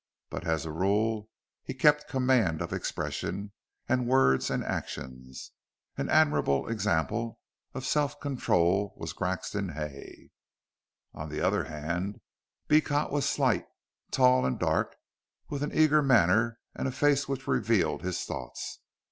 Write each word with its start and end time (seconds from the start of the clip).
But 0.31 0.47
as 0.47 0.65
a 0.65 0.71
rule 0.71 1.29
he 1.63 1.75
kept 1.75 2.07
command 2.09 2.59
of 2.63 2.73
expression, 2.73 3.51
and 3.87 4.07
words, 4.07 4.49
and 4.49 4.63
actions. 4.63 5.51
An 5.95 6.09
admirable 6.09 6.67
example 6.67 7.37
of 7.75 7.85
self 7.85 8.19
control 8.19 8.95
was 8.97 9.13
Grexon 9.13 9.73
Hay. 9.75 10.31
On 11.13 11.29
the 11.29 11.41
other 11.41 11.65
hand, 11.65 12.19
Beecot 12.67 13.11
was 13.11 13.29
slight, 13.29 13.67
tall 14.09 14.43
and 14.43 14.57
dark, 14.57 14.95
with 15.49 15.61
an 15.61 15.71
eager 15.71 16.01
manner 16.01 16.57
and 16.73 16.87
a 16.87 16.91
face 16.91 17.27
which 17.27 17.45
revealed 17.45 18.01
his 18.01 18.23
thoughts. 18.23 18.79